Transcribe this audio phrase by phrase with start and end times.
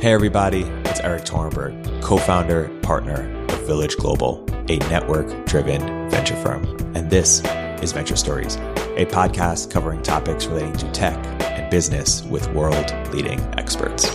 [0.00, 6.36] Hey, everybody, it's Eric Torenberg, co founder, partner of Village Global, a network driven venture
[6.36, 6.64] firm.
[6.96, 7.42] And this
[7.82, 8.56] is Venture Stories,
[8.96, 14.06] a podcast covering topics relating to tech and business with world leading experts.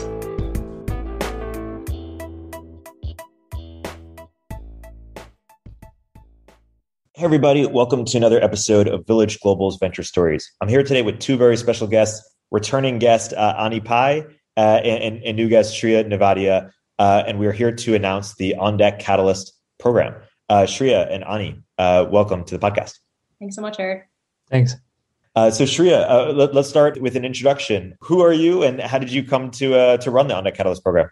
[7.14, 10.52] Hey, everybody, welcome to another episode of Village Global's Venture Stories.
[10.62, 14.26] I'm here today with two very special guests returning guest uh, Ani Pai
[14.58, 16.72] uh, and, and, new guest Shreya Nevatia.
[16.98, 20.16] Uh, and we're here to announce the On Deck Catalyst program.
[20.50, 23.00] Uh, Shreya and Ani, uh, welcome to the podcast.
[23.40, 24.08] Thanks so much, Eric.
[24.50, 24.76] Thanks.
[25.36, 27.98] Uh, so Shreya, uh, let, us start with an introduction.
[28.02, 30.56] Who are you, and how did you come to uh, to run the On Deck
[30.56, 31.10] Catalyst program?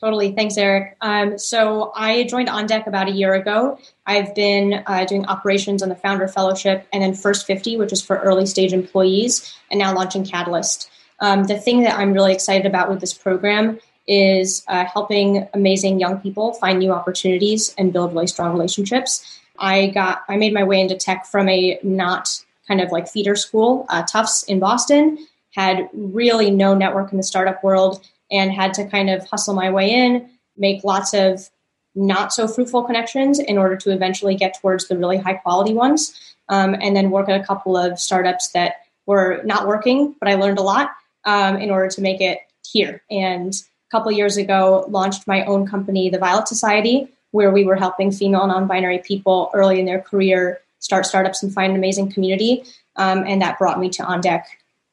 [0.00, 0.32] Totally.
[0.32, 0.96] Thanks, Eric.
[1.00, 3.78] Um, so I joined On Deck about a year ago.
[4.06, 8.02] I've been uh, doing operations on the Founder Fellowship and then First 50, which is
[8.02, 10.90] for early stage employees, and now launching Catalyst.
[11.22, 16.00] Um, the thing that I'm really excited about with this program is uh, helping amazing
[16.00, 19.40] young people find new opportunities and build really strong relationships.
[19.58, 22.28] I got I made my way into tech from a not
[22.66, 25.26] kind of like feeder school, uh, Tufts in Boston.
[25.52, 29.70] Had really no network in the startup world and had to kind of hustle my
[29.70, 31.50] way in, make lots of
[31.94, 36.18] not so fruitful connections in order to eventually get towards the really high quality ones.
[36.48, 38.76] Um, and then work at a couple of startups that
[39.06, 40.90] were not working, but I learned a lot
[41.24, 43.02] um, in order to make it here.
[43.10, 47.76] And a couple years ago, launched my own company, the Violet Society, where we were
[47.76, 52.64] helping female non-binary people early in their career start startups and find an amazing community.
[52.96, 54.46] Um, and that brought me to On Deck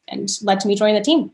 [0.08, 1.32] and led to me joining the team.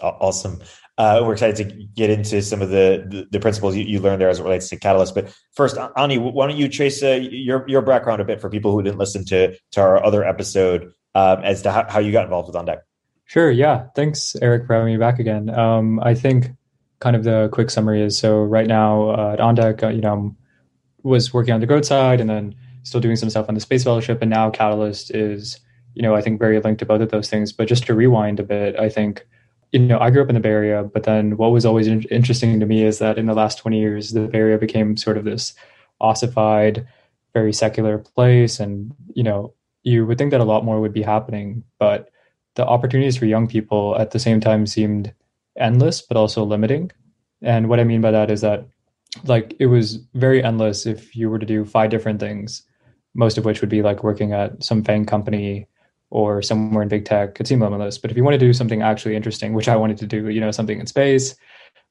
[0.00, 0.60] Awesome.
[0.98, 4.20] Uh, we're excited to get into some of the, the, the principles you, you, learned
[4.20, 5.14] there as it relates to Catalyst.
[5.14, 8.72] But first, Ani, why don't you trace uh, your your background a bit for people
[8.72, 12.24] who didn't listen to to our other episode um, as to how, how, you got
[12.24, 12.78] involved with On Deck?
[13.26, 13.50] Sure.
[13.50, 13.88] Yeah.
[13.94, 15.50] Thanks, Eric, for having me back again.
[15.50, 16.50] Um, I think
[17.00, 20.00] kind of the quick summary is so right now uh, at On Deck, uh, you
[20.00, 20.34] know,
[21.02, 23.84] was working on the growth side and then still doing some stuff on the space
[23.84, 25.60] fellowship, and now Catalyst is
[25.94, 27.52] you know I think very linked to both of those things.
[27.52, 29.26] But just to rewind a bit, I think
[29.72, 32.02] you know I grew up in the Bay Area, but then what was always in-
[32.04, 35.18] interesting to me is that in the last twenty years, the Bay Area became sort
[35.18, 35.54] of this
[36.00, 36.86] ossified,
[37.34, 39.52] very secular place, and you know
[39.82, 42.10] you would think that a lot more would be happening, but
[42.56, 45.12] the opportunities for young people at the same time seemed
[45.56, 46.90] endless but also limiting.
[47.42, 48.66] And what I mean by that is that
[49.24, 52.62] like it was very endless if you were to do five different things,
[53.14, 55.68] most of which would be like working at some FANG company
[56.10, 57.98] or somewhere in big tech It seemed limitless.
[57.98, 60.40] But if you wanted to do something actually interesting, which I wanted to do, you
[60.40, 61.34] know, something in space,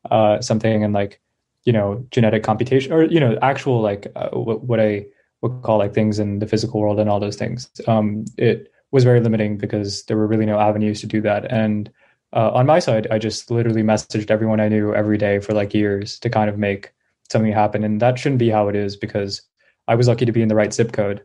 [0.09, 1.19] uh, something in like,
[1.63, 5.05] you know, genetic computation or, you know, actual like uh, what, what I
[5.41, 7.69] would call like things in the physical world and all those things.
[7.87, 11.51] Um, it was very limiting because there were really no avenues to do that.
[11.51, 11.91] And
[12.33, 15.73] uh, on my side, I just literally messaged everyone I knew every day for like
[15.73, 16.91] years to kind of make
[17.31, 17.83] something happen.
[17.83, 19.41] And that shouldn't be how it is because
[19.87, 21.23] I was lucky to be in the right zip code,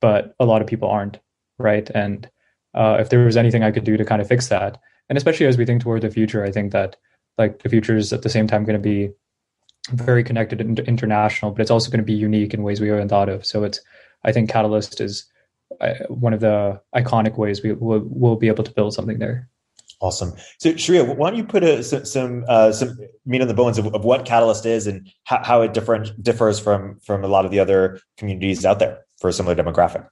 [0.00, 1.18] but a lot of people aren't,
[1.58, 1.88] right?
[1.90, 2.28] And
[2.74, 5.46] uh, if there was anything I could do to kind of fix that, and especially
[5.46, 6.96] as we think toward the future, I think that
[7.38, 9.10] like the future is at the same time going to be
[9.90, 13.08] very connected and international, but it's also going to be unique in ways we haven't
[13.08, 13.44] thought of.
[13.44, 13.80] So it's,
[14.24, 15.24] I think Catalyst is
[16.08, 19.48] one of the iconic ways we will will be able to build something there.
[20.00, 20.32] Awesome.
[20.58, 23.78] So, Shreya, why don't you put a, some some, uh, some meat on the bones
[23.78, 27.44] of, of what Catalyst is and how, how it different differs from from a lot
[27.44, 30.06] of the other communities out there for a similar demographic?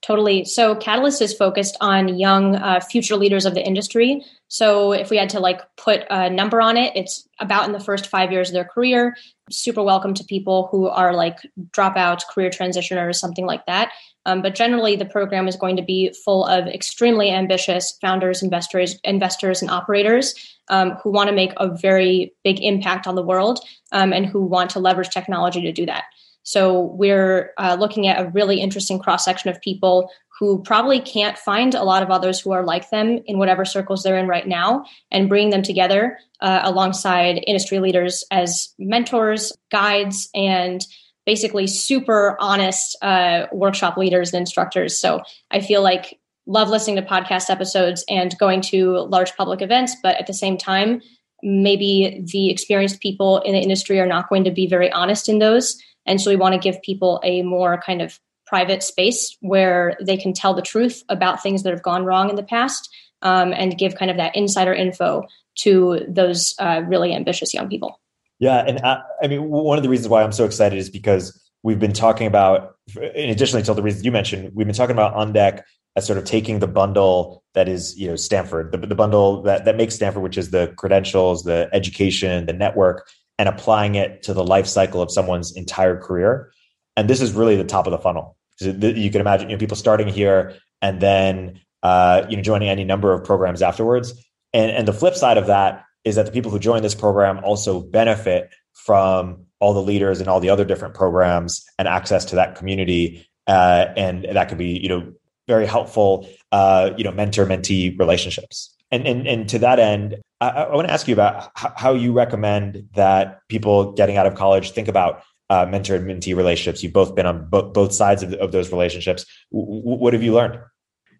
[0.00, 0.44] Totally.
[0.44, 4.24] So Catalyst is focused on young uh, future leaders of the industry.
[4.46, 7.80] So if we had to like put a number on it, it's about in the
[7.80, 9.16] first five years of their career.
[9.50, 11.38] Super welcome to people who are like
[11.72, 13.90] dropouts, career transitioners, something like that.
[14.24, 18.98] Um, but generally, the program is going to be full of extremely ambitious founders, investors,
[19.02, 20.34] investors, and operators
[20.68, 23.60] um, who want to make a very big impact on the world
[23.90, 26.04] um, and who want to leverage technology to do that.
[26.48, 31.36] So we're uh, looking at a really interesting cross section of people who probably can't
[31.36, 34.48] find a lot of others who are like them in whatever circles they're in right
[34.48, 40.86] now, and bringing them together uh, alongside industry leaders as mentors, guides, and
[41.26, 44.98] basically super honest uh, workshop leaders and instructors.
[44.98, 45.20] So
[45.50, 50.16] I feel like love listening to podcast episodes and going to large public events, but
[50.16, 51.02] at the same time,
[51.42, 55.40] maybe the experienced people in the industry are not going to be very honest in
[55.40, 55.78] those.
[56.08, 60.16] And so we want to give people a more kind of private space where they
[60.16, 62.88] can tell the truth about things that have gone wrong in the past
[63.22, 65.22] um, and give kind of that insider info
[65.56, 68.00] to those uh, really ambitious young people.
[68.38, 71.38] Yeah, and I, I, mean, one of the reasons why I'm so excited is because
[71.62, 75.14] we've been talking about, in addition to the reasons you mentioned, we've been talking about
[75.14, 75.66] on deck
[75.96, 79.64] as sort of taking the bundle that is you know Stanford, the, the bundle that
[79.64, 83.08] that makes Stanford, which is the credentials, the education, the network,
[83.38, 86.52] and applying it to the life cycle of someone's entire career.
[86.96, 88.36] And this is really the top of the funnel.
[88.60, 92.84] You can imagine you know, people starting here and then uh, you know joining any
[92.84, 94.12] number of programs afterwards.
[94.52, 97.38] And and the flip side of that is that the people who join this program
[97.44, 102.36] also benefit from all the leaders and all the other different programs and access to
[102.36, 103.26] that community.
[103.46, 105.12] Uh, and that could be you know
[105.46, 108.74] very helpful uh, you know mentor mentee relationships.
[108.90, 112.12] And, and and to that end, I, I want to ask you about how you
[112.12, 116.82] recommend that people getting out of college think about uh, mentor and mentee relationships.
[116.82, 119.24] You've both been on bo- both sides of, of those relationships.
[119.52, 120.60] W- what have you learned?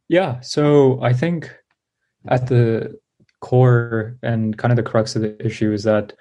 [0.09, 1.55] Yeah, so I think
[2.29, 2.99] at the
[3.41, 6.13] core and kind of the crux of the issue is that,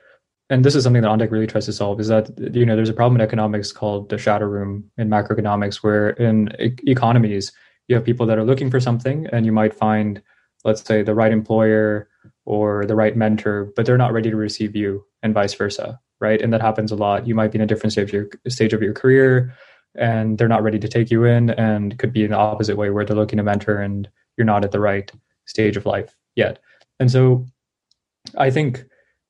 [0.49, 2.89] and this is something that OnDeck really tries to solve, is that you know there's
[2.89, 7.51] a problem in economics called the shadow room in macroeconomics, where in e- economies
[7.87, 10.21] you have people that are looking for something, and you might find,
[10.63, 12.07] let's say, the right employer
[12.47, 16.41] or the right mentor, but they're not ready to receive you, and vice versa right?
[16.41, 17.27] And that happens a lot.
[17.27, 19.53] You might be in a different stage of your stage of your career,
[19.95, 22.89] and they're not ready to take you in, and could be in the opposite way
[22.89, 25.11] where they're looking to mentor, and you're not at the right
[25.45, 26.59] stage of life yet.
[26.99, 27.45] And so,
[28.37, 28.83] I think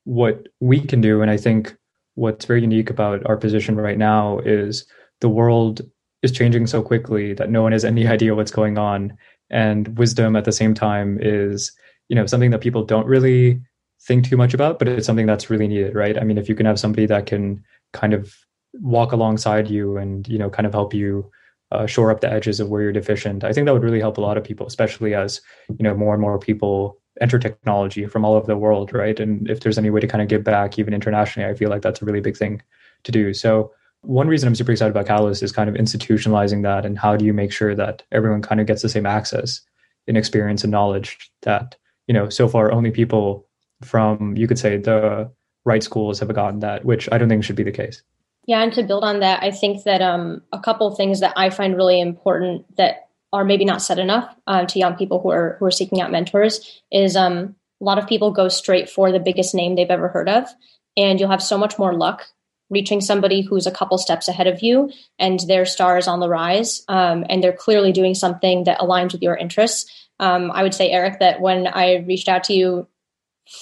[0.05, 1.75] what we can do, and I think
[2.15, 4.85] what's very unique about our position right now is
[5.21, 5.81] the world
[6.23, 9.15] is changing so quickly that no one has any idea what's going on
[9.49, 11.71] and wisdom at the same time is
[12.09, 13.61] you know something that people don't really
[14.01, 16.17] think too much about, but it's something that's really needed, right?
[16.17, 17.63] I mean, if you can have somebody that can
[17.93, 18.33] kind of
[18.73, 21.29] walk alongside you and you know kind of help you
[21.71, 24.17] uh, shore up the edges of where you're deficient, I think that would really help
[24.17, 28.23] a lot of people, especially as you know more and more people enter technology from
[28.23, 29.19] all over the world, right?
[29.19, 31.81] And if there's any way to kind of give back, even internationally, I feel like
[31.81, 32.61] that's a really big thing
[33.03, 33.33] to do.
[33.33, 33.71] So
[34.01, 37.25] one reason I'm super excited about Catalyst is kind of institutionalizing that, and how do
[37.25, 39.61] you make sure that everyone kind of gets the same access
[40.05, 41.75] in experience and knowledge that
[42.07, 43.45] you know so far only people
[43.83, 45.31] from you could say the
[45.65, 48.01] right schools have gotten that, which I don't think should be the case.
[48.47, 51.49] Yeah, and to build on that, I think that um, a couple things that I
[51.49, 55.57] find really important that are maybe not said enough uh, to young people who are
[55.59, 59.19] who are seeking out mentors is um, a lot of people go straight for the
[59.19, 60.47] biggest name they've ever heard of,
[60.95, 62.25] and you'll have so much more luck
[62.69, 66.27] reaching somebody who's a couple steps ahead of you and their star is on the
[66.27, 70.06] rise um, and they're clearly doing something that aligns with your interests.
[70.19, 72.87] Um, I would say, Eric, that when I reached out to you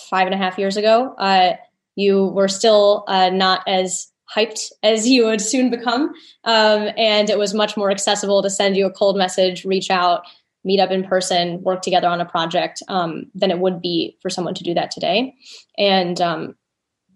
[0.10, 1.54] five and a half years ago, uh,
[1.96, 6.14] you were still uh, not as hyped as you would soon become.
[6.44, 10.24] Um, and it was much more accessible to send you a cold message, reach out,
[10.64, 14.30] meet up in person, work together on a project um, than it would be for
[14.30, 15.36] someone to do that today.
[15.78, 16.56] And um,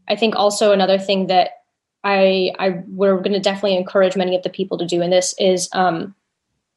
[0.07, 1.51] I think also another thing that
[2.03, 5.33] I, I we're going to definitely encourage many of the people to do in this
[5.37, 6.15] is um,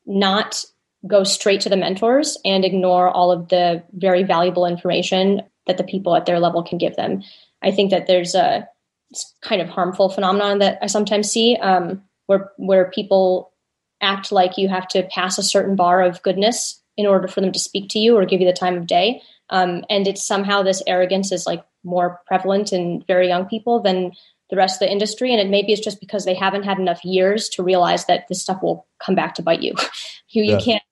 [0.07, 0.65] not
[1.07, 5.85] go straight to the mentors and ignore all of the very valuable information that the
[5.85, 7.23] people at their level can give them.
[7.63, 8.69] I think that there's a
[9.43, 13.53] kind of harmful phenomenon that I sometimes see um, where where people
[14.01, 17.53] act like you have to pass a certain bar of goodness in order for them
[17.53, 19.23] to speak to you or give you the time of day.
[19.51, 24.13] Um, and it's somehow this arrogance is like more prevalent in very young people than
[24.51, 25.33] the rest of the industry.
[25.33, 28.43] And it maybe it's just because they haven't had enough years to realize that this
[28.43, 29.75] stuff will come back to bite you.
[30.29, 30.59] you, yeah.
[30.59, 30.83] you can't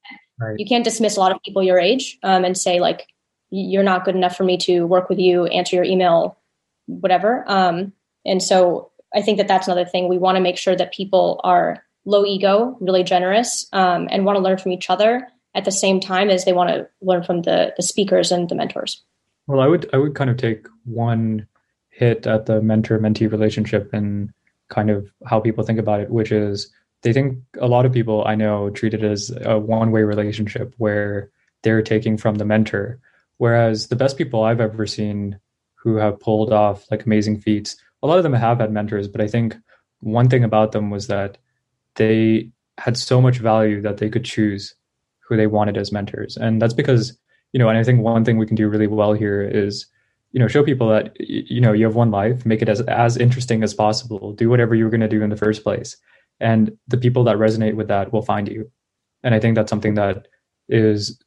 [0.41, 0.59] right.
[0.59, 3.07] you can't dismiss a lot of people your age um, and say like
[3.51, 6.39] you're not good enough for me to work with you, answer your email,
[6.87, 7.45] whatever.
[7.49, 7.93] Um,
[8.25, 10.09] and so I think that that's another thing.
[10.09, 14.37] We want to make sure that people are low ego, really generous, um, and want
[14.37, 17.43] to learn from each other at the same time as they want to learn from
[17.43, 19.03] the the speakers and the mentors.
[19.47, 21.47] Well, I would I would kind of take one
[21.88, 24.33] hit at the mentor mentee relationship and
[24.69, 26.71] kind of how people think about it, which is
[27.02, 30.75] they think a lot of people I know treat it as a one way relationship
[30.78, 31.30] where
[31.62, 33.00] they're taking from the mentor
[33.40, 35.38] Whereas the best people I've ever seen
[35.76, 39.23] who have pulled off like amazing feats, a lot of them have had mentors, but
[39.23, 39.57] I think
[40.00, 41.38] one thing about them was that
[41.95, 44.75] they had so much value that they could choose
[45.21, 46.37] who they wanted as mentors.
[46.37, 47.16] And that's because,
[47.54, 49.87] you know, and I think one thing we can do really well here is,
[50.33, 53.16] you know, show people that, you know, you have one life, make it as, as
[53.16, 55.97] interesting as possible, do whatever you were going to do in the first place.
[56.40, 58.70] And the people that resonate with that will find you.
[59.23, 60.28] And I think that's something that
[60.68, 61.20] is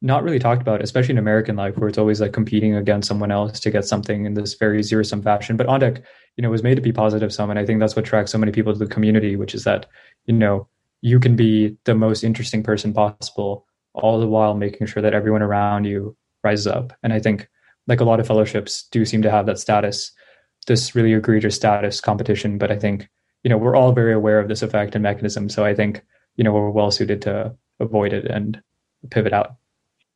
[0.00, 3.32] not really talked about, especially in American life, where it's always like competing against someone
[3.32, 5.56] else to get something in this very zero sum fashion.
[5.56, 6.02] But OnDeck,
[6.36, 8.38] you know, was made to be positive sum, and I think that's what attracts so
[8.38, 9.86] many people to the community, which is that
[10.26, 10.68] you know
[11.00, 15.42] you can be the most interesting person possible, all the while making sure that everyone
[15.42, 16.92] around you rises up.
[17.02, 17.48] And I think
[17.86, 20.12] like a lot of fellowships do seem to have that status,
[20.66, 22.58] this really egregious status competition.
[22.58, 23.08] But I think
[23.42, 26.02] you know we're all very aware of this effect and mechanism, so I think
[26.36, 28.60] you know we're well suited to avoid it and
[29.10, 29.56] pivot out.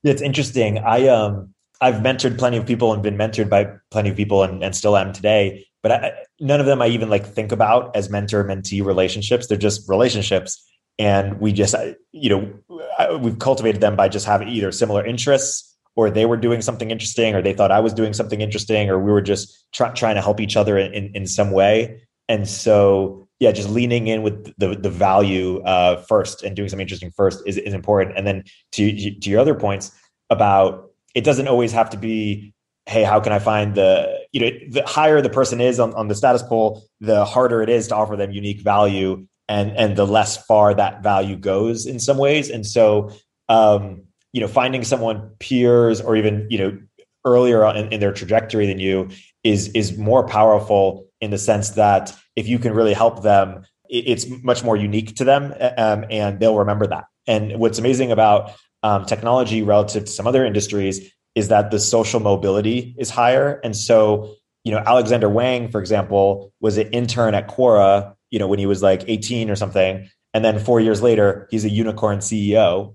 [0.04, 0.78] It's interesting.
[0.78, 4.62] I um I've mentored plenty of people and been mentored by plenty of people and,
[4.62, 5.66] and still am today.
[5.82, 9.46] But I, none of them I even like think about as mentor mentee relationships.
[9.46, 10.64] They're just relationships,
[10.98, 11.74] and we just
[12.12, 16.62] you know we've cultivated them by just having either similar interests or they were doing
[16.62, 19.90] something interesting or they thought I was doing something interesting or we were just try,
[19.90, 22.02] trying to help each other in, in, in some way.
[22.28, 26.84] And so yeah, just leaning in with the the value uh, first and doing something
[26.84, 28.16] interesting first is, is important.
[28.16, 29.90] And then to to your other points
[30.30, 32.54] about it doesn't always have to be,
[32.86, 36.06] hey, how can I find the you know the higher the person is on, on
[36.06, 40.06] the status poll, the harder it is to offer them unique value and and the
[40.06, 42.48] less far that value goes in some ways.
[42.48, 43.10] And so
[43.48, 46.78] um, you know, finding someone peers or even you know
[47.24, 49.08] earlier in, in their trajectory than you
[49.44, 54.26] is is more powerful in the sense that if you can really help them, it's
[54.42, 57.04] much more unique to them, um, and they'll remember that.
[57.26, 58.52] And what's amazing about
[58.82, 63.76] um, technology relative to some other industries is that the social mobility is higher, and
[63.76, 68.58] so you know Alexandr Wang, for example, was an intern at Quora, you know, when
[68.58, 72.92] he was like 18 or something, and then four years later he's a unicorn ceo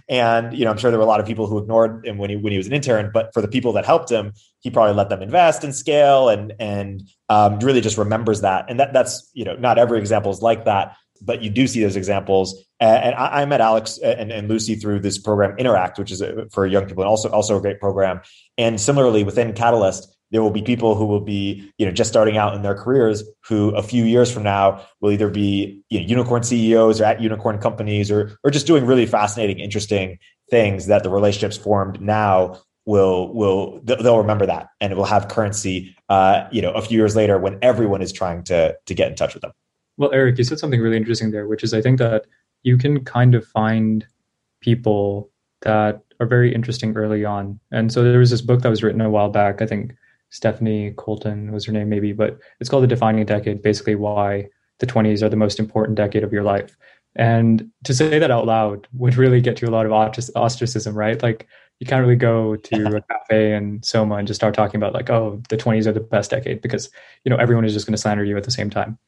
[0.08, 2.30] and you know i'm sure there were a lot of people who ignored him when
[2.30, 4.94] he when he was an intern but for the people that helped him he probably
[4.94, 8.66] let them invest and scale and and um, really just remembers that.
[8.68, 11.80] And that that's you know not every example is like that but you do see
[11.80, 12.64] those examples.
[12.80, 16.48] And I, I met alex and, and, lucy through this program interact which is a,
[16.50, 18.20] for young people and also also a great program.
[18.58, 22.36] And similarly within catalyst there will be people who will be you know just starting
[22.36, 26.06] out in their careers who a few years from now will either be you know,
[26.06, 30.18] unicorn CEOs or at unicorn companies or or just doing really fascinating interesting
[30.50, 35.28] things that the relationships formed now will will they'll remember that and it will have
[35.28, 39.08] currency uh, you know a few years later when everyone is trying to to get
[39.08, 39.52] in touch with them.
[39.98, 42.26] Well eric you said something really interesting there which is i think that
[42.64, 44.06] you can kind of find
[44.60, 45.30] people
[45.62, 47.58] that are very interesting early on.
[47.72, 49.92] And so there was this book that was written a while back i think
[50.32, 54.48] Stephanie Colton was her name, maybe, but it's called The Defining Decade, basically why
[54.78, 56.74] the 20s are the most important decade of your life.
[57.14, 61.22] And to say that out loud would really get you a lot of ostracism, right?
[61.22, 61.46] Like
[61.80, 65.10] you can't really go to a cafe in Soma and just start talking about like,
[65.10, 66.88] oh, the 20s are the best decade because,
[67.24, 68.98] you know, everyone is just going to slander you at the same time.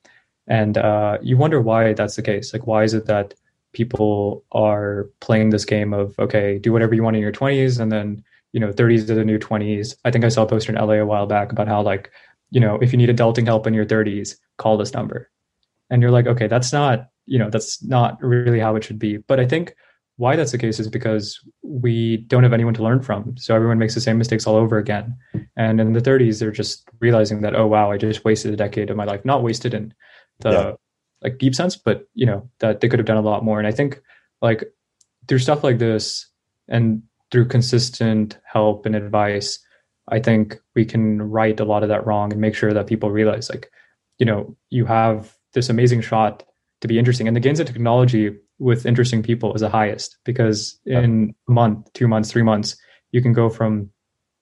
[0.47, 2.52] And uh, you wonder why that's the case.
[2.52, 3.33] Like, why is it that
[3.73, 7.90] people are playing this game of, okay, do whatever you want in your 20s and
[7.90, 8.23] then
[8.54, 10.94] you know 30s to the new 20s i think i saw a poster in la
[10.94, 12.11] a while back about how like
[12.50, 15.30] you know if you need adulting help in your 30s call this number.
[15.90, 19.18] And you're like okay that's not you know that's not really how it should be.
[19.18, 19.75] But i think
[20.16, 23.37] why that's the case is because we don't have anyone to learn from.
[23.37, 25.18] So everyone makes the same mistakes all over again.
[25.56, 28.90] And in the 30s they're just realizing that oh wow i just wasted a decade
[28.90, 29.25] of my life.
[29.25, 29.92] Not wasted in
[30.40, 30.73] the yeah.
[31.23, 33.58] like deep sense but you know that they could have done a lot more.
[33.58, 34.00] And i think
[34.40, 34.64] like
[35.26, 36.28] through stuff like this
[36.68, 39.59] and through consistent help and advice,
[40.09, 43.11] I think we can right a lot of that wrong and make sure that people
[43.11, 43.71] realize like,
[44.19, 46.43] you know, you have this amazing shot
[46.81, 47.26] to be interesting.
[47.26, 51.93] And the gains of technology with interesting people is the highest because in a month,
[51.95, 52.76] two months, three months,
[53.12, 53.90] you can go from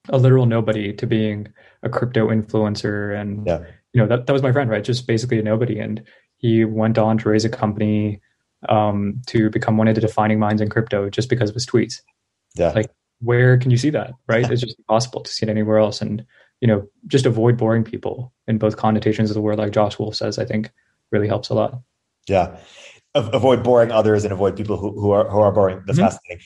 [0.09, 1.49] a literal nobody to being
[1.83, 3.19] a crypto influencer.
[3.19, 3.61] And, yeah.
[3.93, 4.83] you know, that, that was my friend, right?
[4.83, 5.79] Just basically a nobody.
[5.79, 6.03] And
[6.39, 8.21] he went on to raise a company
[8.69, 12.01] um, to become one of the defining minds in crypto just because of his tweets.
[12.54, 12.71] Yeah.
[12.71, 12.90] Like
[13.21, 14.12] where can you see that?
[14.28, 14.49] Right?
[14.50, 16.00] it's just impossible to see it anywhere else.
[16.00, 16.25] And,
[16.61, 20.16] you know, just avoid boring people in both connotations of the word, like Josh Wolfe
[20.16, 20.71] says, I think
[21.11, 21.80] really helps a lot.
[22.28, 22.56] Yeah.
[23.14, 25.82] avoid boring others and avoid people who, who are who are boring.
[25.87, 26.09] That's mm-hmm.
[26.09, 26.44] fascinating.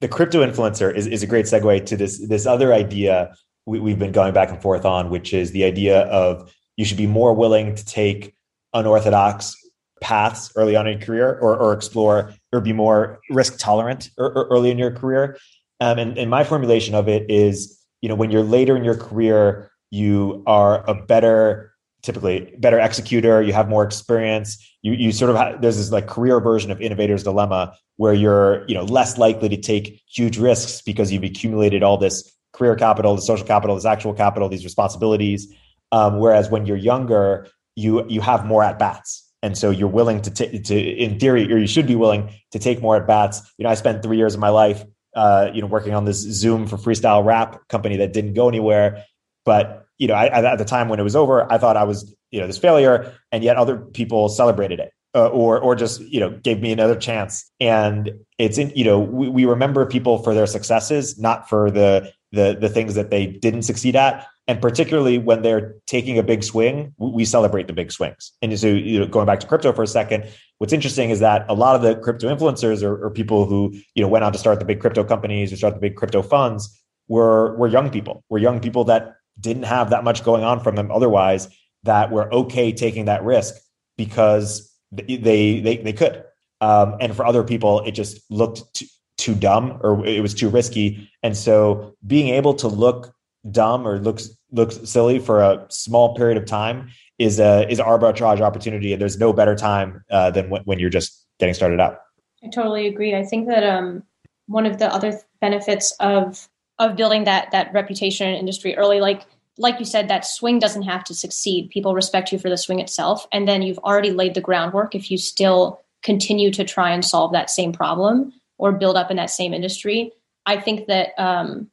[0.00, 3.34] The crypto influencer is, is a great segue to this this other idea
[3.66, 6.96] we, we've been going back and forth on, which is the idea of you should
[6.96, 8.34] be more willing to take
[8.72, 9.56] unorthodox
[10.00, 14.26] paths early on in your career or, or explore or be more risk tolerant or,
[14.32, 15.36] or early in your career.
[15.80, 18.96] Um, and, and my formulation of it is, you know, when you're later in your
[18.96, 23.42] career, you are a better, typically better executor.
[23.42, 24.58] You have more experience.
[24.82, 28.66] You you sort of have, there's this like career version of innovator's dilemma where you're
[28.68, 33.16] you know less likely to take huge risks because you've accumulated all this career capital,
[33.16, 35.52] the social capital, this actual capital, these responsibilities.
[35.92, 40.20] Um, whereas when you're younger, you you have more at bats and so you're willing
[40.22, 43.40] to take to in theory or you should be willing to take more at bats.
[43.58, 46.18] You know i spent three years of my life uh, you know working on this
[46.18, 49.04] zoom for freestyle rap company that didn't go anywhere.
[49.44, 52.14] But you know I, at the time when it was over i thought i was
[52.30, 56.20] you know this failure and yet other people celebrated it uh, or or just you
[56.20, 57.50] know gave me another chance.
[57.60, 62.12] And it's in you know we, we remember people for their successes not for the
[62.32, 66.42] the the things that they didn't succeed at and particularly when they're taking a big
[66.42, 69.82] swing we celebrate the big swings and so you know going back to crypto for
[69.82, 70.24] a second
[70.58, 74.08] what's interesting is that a lot of the crypto influencers or, people who you know
[74.08, 76.80] went on to start the big crypto companies or start the big crypto funds
[77.10, 78.24] were were young people.
[78.30, 81.48] Were young people that didn't have that much going on from them otherwise
[81.82, 83.54] that were okay taking that risk
[83.98, 86.24] because they they they could.
[86.62, 88.86] Um, and for other people, it just looked too,
[89.18, 91.10] too dumb or it was too risky.
[91.22, 93.12] And so being able to look
[93.50, 98.40] dumb or looks looks silly for a small period of time is a is arbitrage
[98.40, 98.92] opportunity.
[98.92, 101.98] And there's no better time uh, than when, when you're just getting started out.
[102.42, 103.14] I totally agree.
[103.14, 104.02] I think that um,
[104.46, 109.22] one of the other benefits of of building that that reputation in industry early, like
[109.58, 111.70] like you said, that swing doesn't have to succeed.
[111.70, 114.94] People respect you for the swing itself, and then you've already laid the groundwork.
[114.94, 119.18] If you still continue to try and solve that same problem or build up in
[119.18, 120.12] that same industry,
[120.46, 121.70] I think that um,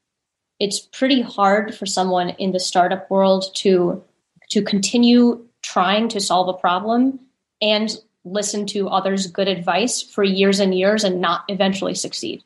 [0.59, 4.03] it's pretty hard for someone in the startup world to
[4.49, 7.19] to continue trying to solve a problem
[7.61, 12.43] and listen to others' good advice for years and years and not eventually succeed.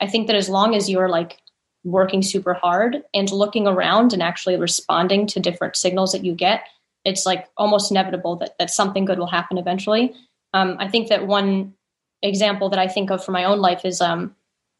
[0.00, 1.38] I think that as long as you're like
[1.84, 6.64] working super hard and looking around and actually responding to different signals that you get,
[7.04, 10.14] it's like almost inevitable that, that something good will happen eventually.
[10.54, 11.74] Um, I think that one
[12.22, 14.34] example that I think of for my own life is um,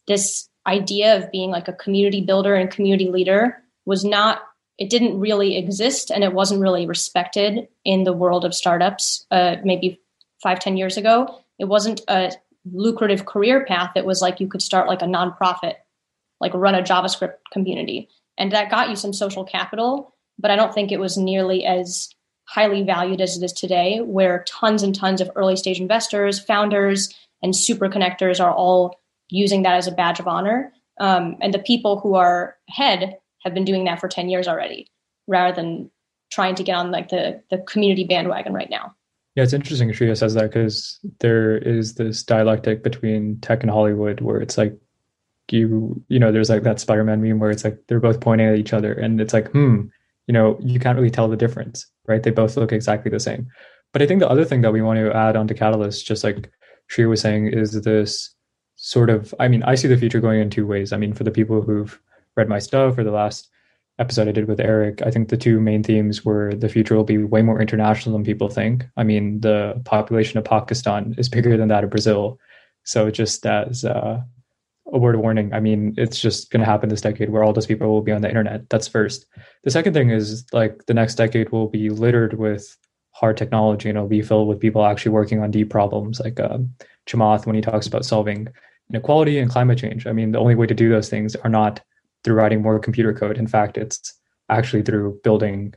[0.06, 4.42] this idea of being like a community builder and community leader was not,
[4.78, 9.57] it didn't really exist and it wasn't really respected in the world of startups uh,
[9.64, 10.00] maybe
[10.42, 11.38] five ten years ago.
[11.59, 12.33] It wasn't a
[12.73, 13.92] lucrative career path.
[13.97, 15.75] It was like you could start like a nonprofit
[16.42, 18.09] like run a JavaScript community.
[18.37, 22.11] And that got you some social capital, but I don't think it was nearly as
[22.45, 27.14] highly valued as it is today, where tons and tons of early stage investors, founders,
[27.42, 29.00] and super connectors are all
[29.32, 30.72] using that as a badge of honor.
[31.00, 34.88] Um, and the people who are ahead have been doing that for 10 years already,
[35.26, 35.90] rather than
[36.30, 38.94] trying to get on like the, the community bandwagon right now.
[39.34, 44.20] Yeah, it's interesting Shreya says that because there is this dialectic between tech and Hollywood
[44.20, 44.78] where it's like
[45.50, 48.56] you you know there's like that spider-man meme where it's like they're both pointing at
[48.56, 49.82] each other and it's like hmm
[50.26, 53.46] you know you can't really tell the difference right they both look exactly the same
[53.92, 56.50] but i think the other thing that we want to add onto catalyst just like
[56.90, 58.35] Shreya was saying is this
[58.85, 61.23] sort of i mean i see the future going in two ways i mean for
[61.23, 62.01] the people who've
[62.37, 63.49] read my stuff or the last
[64.01, 67.05] episode i did with eric i think the two main themes were the future will
[67.05, 71.57] be way more international than people think i mean the population of pakistan is bigger
[71.57, 72.40] than that of brazil
[72.83, 74.21] so just as uh,
[74.92, 75.55] a word of warning.
[75.55, 78.12] I mean, it's just going to happen this decade where all those people will be
[78.12, 78.68] on the internet.
[78.68, 79.27] That's first.
[79.64, 82.77] The second thing is like the next decade will be littered with
[83.12, 86.59] hard technology and it'll be filled with people actually working on deep problems like uh,
[87.07, 88.49] Chamath when he talks about solving
[88.92, 90.07] inequality and climate change.
[90.07, 91.81] I mean, the only way to do those things are not
[92.24, 93.38] through writing more computer code.
[93.38, 94.14] In fact, it's
[94.48, 95.74] actually through building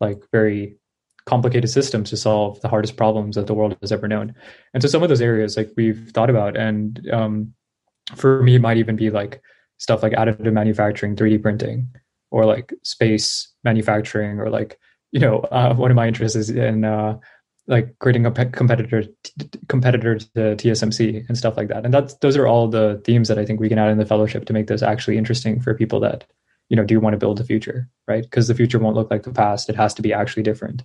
[0.00, 0.76] like very
[1.26, 4.34] complicated systems to solve the hardest problems that the world has ever known.
[4.72, 7.54] And so some of those areas like we've thought about and um,
[8.16, 9.42] for me, it might even be like
[9.78, 11.88] stuff like additive manufacturing, 3D printing,
[12.30, 14.78] or like space manufacturing, or like
[15.12, 17.18] you know, uh, one of my interests is in uh,
[17.68, 19.04] like creating a competitor
[19.68, 21.84] competitor to TSMC and stuff like that.
[21.84, 24.06] And that's those are all the themes that I think we can add in the
[24.06, 26.24] fellowship to make this actually interesting for people that
[26.68, 28.22] you know do want to build the future, right?
[28.22, 30.82] Because the future won't look like the past; it has to be actually different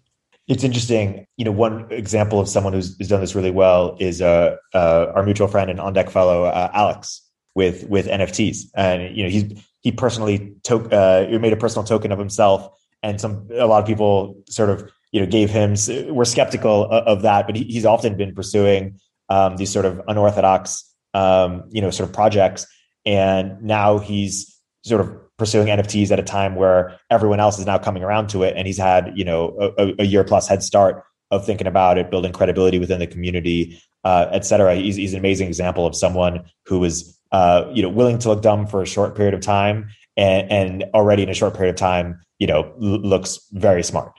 [0.48, 1.26] it's interesting.
[1.38, 5.12] You know, one example of someone who's, who's done this really well is uh, uh,
[5.16, 7.22] our mutual friend and on deck fellow uh, Alex
[7.56, 12.12] with with NFTs, and you know he's he personally took uh, made a personal token
[12.12, 12.70] of himself,
[13.02, 15.76] and some a lot of people sort of you know gave him
[16.14, 19.00] We're skeptical of, that, but he's often been pursuing
[19.30, 22.68] um, these sort of unorthodox um, you know sort of projects,
[23.06, 27.78] and now he's sort of pursuing NFTs at a time where everyone else is now
[27.78, 31.04] coming around to it, and he's had you know a, a year plus head start
[31.32, 34.76] of thinking about it, building credibility within the community, uh, et cetera.
[34.76, 38.42] He's, he's an amazing example of someone who was uh, you know willing to look
[38.42, 41.80] dumb for a short period of time, and, and already in a short period of
[41.80, 44.14] time, you know, l- looks very smart.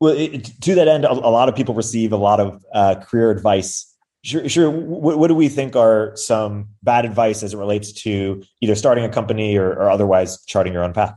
[0.00, 2.96] Well, it, to that end, a, a, lot of people receive a lot of uh,
[2.96, 4.48] career advice Sure.
[4.48, 4.70] sure.
[4.70, 9.04] What, what, do we think are some bad advice as it relates to either starting
[9.04, 11.14] a company or, or otherwise charting your own path?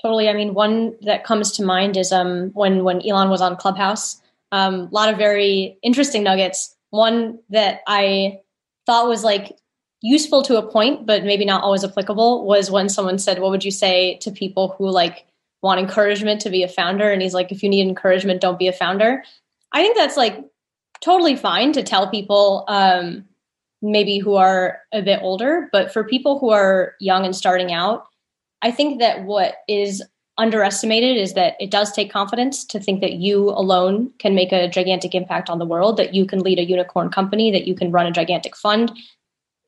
[0.00, 0.28] Totally.
[0.28, 4.22] I mean, one that comes to mind is um, when when Elon was on Clubhouse.
[4.52, 6.76] Um, a lot of very interesting nuggets.
[6.90, 8.38] One that I
[8.86, 9.58] thought was like
[10.00, 13.64] useful to a point, but maybe not always applicable, was when someone said, "What would
[13.64, 15.26] you say to people who like
[15.62, 18.68] want encouragement to be a founder?" And he's like, "If you need encouragement, don't be
[18.68, 19.24] a founder."
[19.72, 20.44] I think that's like
[21.00, 23.24] totally fine to tell people um,
[23.82, 28.06] maybe who are a bit older, but for people who are young and starting out,
[28.62, 30.02] I think that what is
[30.36, 34.68] underestimated is that it does take confidence to think that you alone can make a
[34.68, 37.90] gigantic impact on the world, that you can lead a unicorn company, that you can
[37.90, 38.92] run a gigantic fund.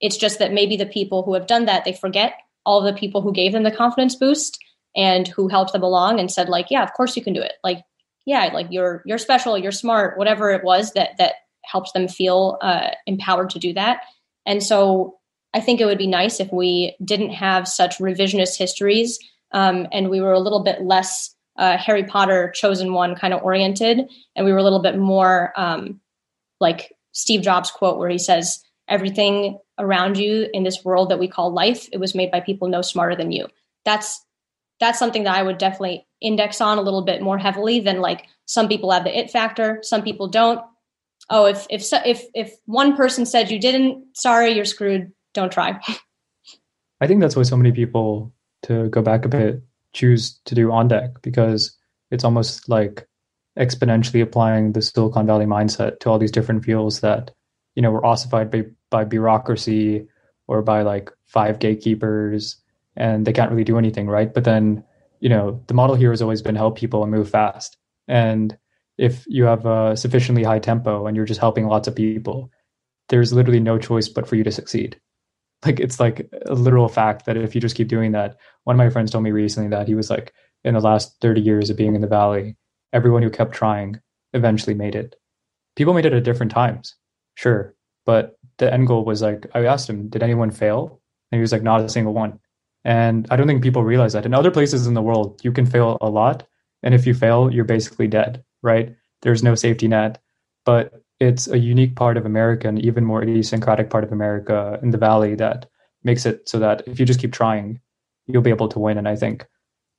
[0.00, 3.20] It's just that maybe the people who have done that, they forget all the people
[3.20, 4.58] who gave them the confidence boost
[4.96, 7.54] and who helped them along and said like, yeah, of course you can do it.
[7.62, 7.82] Like,
[8.26, 12.58] yeah, like you're you're special, you're smart, whatever it was that that helped them feel
[12.60, 14.00] uh, empowered to do that.
[14.46, 15.18] And so
[15.54, 19.18] I think it would be nice if we didn't have such revisionist histories
[19.52, 23.42] um, and we were a little bit less uh, Harry Potter chosen one kind of
[23.42, 26.00] oriented, and we were a little bit more um,
[26.60, 31.28] like Steve Jobs quote where he says, "Everything around you in this world that we
[31.28, 33.48] call life, it was made by people no smarter than you."
[33.84, 34.24] That's
[34.80, 38.26] that's something that I would definitely index on a little bit more heavily than like
[38.46, 40.60] some people have the it factor, some people don't.
[41.28, 45.12] Oh, if if if if one person said you didn't, sorry, you're screwed.
[45.34, 45.78] Don't try.
[47.00, 49.62] I think that's why so many people to go back a bit,
[49.92, 51.76] choose to do on deck because
[52.10, 53.06] it's almost like
[53.58, 57.30] exponentially applying the Silicon Valley mindset to all these different fields that,
[57.74, 60.06] you know, were ossified by, by bureaucracy
[60.46, 62.59] or by like five gatekeepers
[62.96, 64.32] and they can't really do anything, right?
[64.32, 64.84] But then,
[65.20, 67.76] you know, the model here has always been help people and move fast.
[68.08, 68.56] And
[68.98, 72.50] if you have a sufficiently high tempo and you're just helping lots of people,
[73.10, 74.98] there's literally no choice but for you to succeed
[75.66, 78.78] like it's like a literal fact that if you just keep doing that one of
[78.78, 80.32] my friends told me recently that he was like
[80.64, 82.56] in the last 30 years of being in the valley
[82.92, 84.00] everyone who kept trying
[84.32, 85.16] eventually made it
[85.76, 86.94] people made it at different times
[87.34, 87.74] sure
[88.06, 91.00] but the end goal was like i asked him did anyone fail
[91.30, 92.38] and he was like not a single one
[92.84, 95.66] and i don't think people realize that in other places in the world you can
[95.66, 96.46] fail a lot
[96.82, 100.20] and if you fail you're basically dead right there's no safety net
[100.64, 104.90] but it's a unique part of America and even more idiosyncratic part of America in
[104.90, 105.66] the Valley that
[106.02, 107.78] makes it so that if you just keep trying,
[108.26, 108.96] you'll be able to win.
[108.96, 109.46] And I think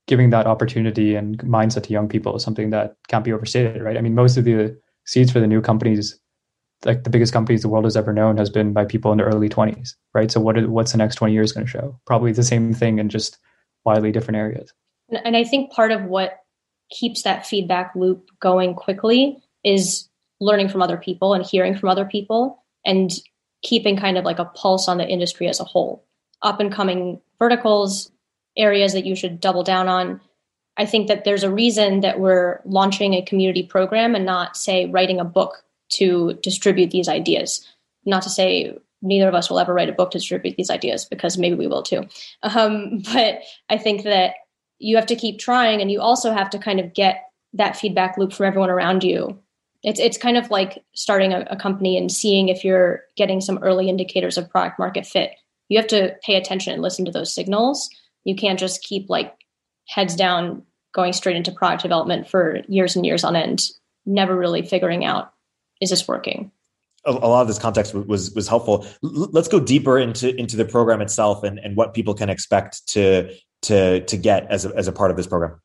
[0.08, 3.96] giving that opportunity and mindset to young people is something that can't be overstated, right?
[3.96, 6.18] I mean, most of the seeds for the new companies,
[6.84, 9.26] like the biggest companies the world has ever known, has been by people in their
[9.26, 10.30] early 20s, right?
[10.30, 11.98] So what what's the next 20 years going to show?
[12.06, 13.38] Probably the same thing in just
[13.84, 14.72] widely different areas.
[15.24, 16.38] And I think part of what
[16.90, 20.08] keeps that feedback loop going quickly is
[20.40, 23.10] learning from other people and hearing from other people and
[23.62, 26.04] keeping kind of like a pulse on the industry as a whole.
[26.42, 28.10] Up and coming verticals,
[28.56, 30.20] areas that you should double down on.
[30.76, 34.86] I think that there's a reason that we're launching a community program and not, say,
[34.86, 37.66] writing a book to distribute these ideas.
[38.04, 41.04] Not to say neither of us will ever write a book to distribute these ideas
[41.04, 42.04] because maybe we will too.
[42.42, 44.34] Um, but I think that
[44.78, 48.16] you have to keep trying and you also have to kind of get that feedback
[48.16, 49.38] loop from everyone around you
[49.82, 53.58] it's it's kind of like starting a, a, company and seeing if you're getting some
[53.58, 55.32] early indicators of product market fit.
[55.68, 57.90] You have to pay attention and listen to those signals.
[58.24, 59.34] You can't just keep like
[59.88, 60.62] heads down
[60.94, 63.64] going straight into product development for years and years on end,
[64.06, 65.32] never really figuring out
[65.82, 66.50] is this working.
[67.04, 68.86] A, a lot of this context was was helpful.
[69.04, 72.86] L- let's go deeper into into the program itself and and what people can expect
[72.88, 75.60] to to to get as a, as a part of this program.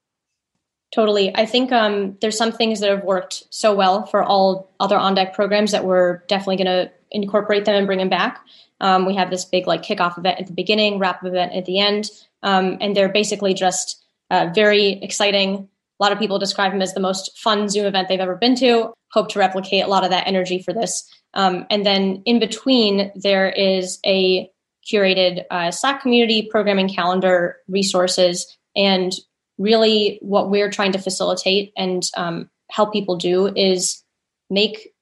[0.93, 1.36] Totally.
[1.36, 5.15] I think um, there's some things that have worked so well for all other on
[5.15, 8.39] deck programs that we're definitely going to incorporate them and bring them back.
[8.80, 11.80] Um, we have this big like kickoff event at the beginning, wrap event at the
[11.80, 12.10] end,
[12.43, 14.01] um, and they're basically just
[14.32, 15.67] uh, very exciting.
[15.99, 18.55] A lot of people describe them as the most fun Zoom event they've ever been
[18.57, 18.93] to.
[19.12, 21.10] Hope to replicate a lot of that energy for this.
[21.33, 24.49] Um, and then in between, there is a
[24.91, 29.13] curated uh, Slack community programming calendar resources and
[29.57, 34.03] really what we're trying to facilitate and um, help people do is
[34.49, 34.93] make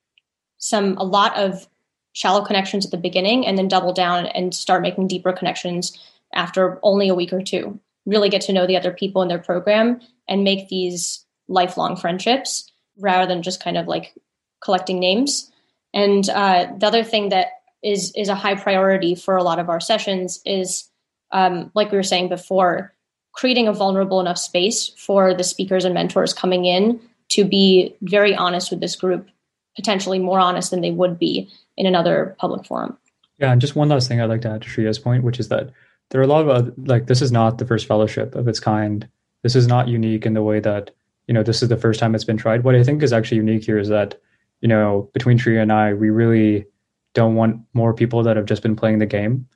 [0.57, 1.67] some a lot of
[2.13, 5.97] shallow connections at the beginning and then double down and start making deeper connections
[6.33, 9.39] after only a week or two really get to know the other people in their
[9.39, 14.13] program and make these lifelong friendships rather than just kind of like
[14.61, 15.51] collecting names
[15.93, 17.47] and uh, the other thing that
[17.83, 20.89] is is a high priority for a lot of our sessions is
[21.31, 22.93] um, like we were saying before
[23.31, 28.35] creating a vulnerable enough space for the speakers and mentors coming in to be very
[28.35, 29.27] honest with this group,
[29.75, 32.97] potentially more honest than they would be in another public forum.
[33.39, 35.49] Yeah, and just one last thing I'd like to add to Shreya's point, which is
[35.49, 35.71] that
[36.09, 39.07] there are a lot of like this is not the first fellowship of its kind.
[39.43, 40.91] This is not unique in the way that
[41.27, 42.63] you know this is the first time it's been tried.
[42.63, 44.19] What I think is actually unique here is that
[44.61, 46.65] you know between Shreya and I, we really
[47.13, 49.47] don't want more people that have just been playing the game.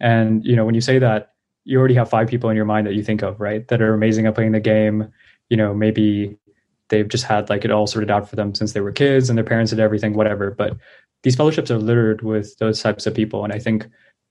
[0.00, 2.86] And you know when you say that, you already have five people in your mind
[2.86, 3.66] that you think of, right?
[3.68, 5.12] That are amazing at playing the game.
[5.50, 6.38] You know, maybe
[6.88, 9.36] they've just had like it all sorted out for them since they were kids and
[9.36, 10.50] their parents did everything, whatever.
[10.50, 10.76] But
[11.22, 13.44] these fellowships are littered with those types of people.
[13.44, 13.86] And I think,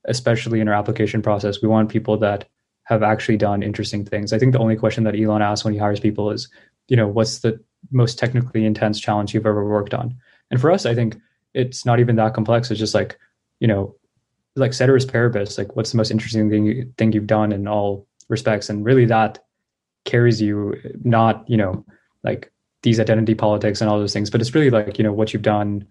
[0.08, 2.48] especially in our application process, we want people that
[2.84, 4.32] have actually done interesting things.
[4.32, 6.48] I think the only question that Elon asks when he hires people is,
[6.88, 10.16] you know, what's the most technically intense challenge you've ever worked on?
[10.50, 11.16] And for us, I think
[11.54, 12.70] it's not even that complex.
[12.70, 13.18] It's just like,
[13.60, 13.94] you know,
[14.56, 18.06] like ceteris paribus, like what's the most interesting thing you, thing you've done in all
[18.28, 19.38] respects, and really that
[20.04, 21.84] carries you, not you know,
[22.24, 22.50] like
[22.82, 25.42] these identity politics and all those things, but it's really like you know what you've
[25.42, 25.86] done,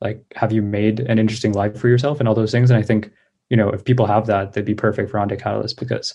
[0.00, 2.70] like have you made an interesting life for yourself and all those things.
[2.70, 3.10] And I think
[3.50, 6.14] you know if people have that, they'd be perfect for On Catalyst because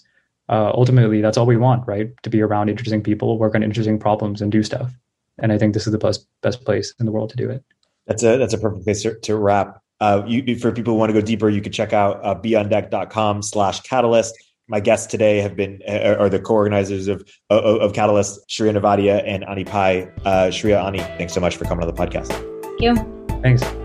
[0.50, 2.10] uh, ultimately that's all we want, right?
[2.24, 4.91] To be around interesting people, work on interesting problems, and do stuff.
[5.38, 7.63] And I think this is the best best place in the world to do it.
[8.08, 9.82] That's a that's a perfect place to, to wrap.
[10.02, 13.41] Uh, you, for people who want to go deeper, you can check out uh, beondeck.com
[13.41, 14.36] slash catalyst.
[14.67, 19.24] My guests today have been uh, are the co-organizers of, of, of Catalyst, Shreya Nevatia
[19.26, 20.04] and Ani Pai.
[20.26, 22.30] Uh, Shreya, Ani, thanks so much for coming on the podcast.
[22.80, 23.41] Thank you.
[23.41, 23.85] Thanks.